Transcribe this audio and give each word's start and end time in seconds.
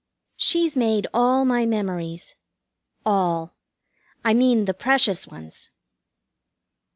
She's 0.37 0.75
made 0.75 1.05
all 1.13 1.45
my 1.45 1.67
memories. 1.67 2.35
All. 3.05 3.53
I 4.25 4.33
mean 4.33 4.65
the 4.65 4.73
precious 4.73 5.27
ones. 5.27 5.69